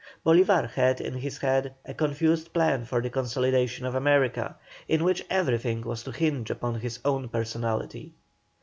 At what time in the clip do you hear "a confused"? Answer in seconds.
1.85-2.51